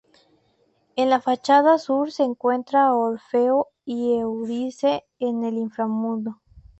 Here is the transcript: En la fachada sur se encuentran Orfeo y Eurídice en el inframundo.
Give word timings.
En 0.95 1.11
la 1.11 1.21
fachada 1.21 1.77
sur 1.77 2.11
se 2.11 2.23
encuentran 2.23 2.89
Orfeo 2.91 3.67
y 3.85 4.15
Eurídice 4.17 5.03
en 5.19 5.43
el 5.43 5.59
inframundo. 5.59 6.39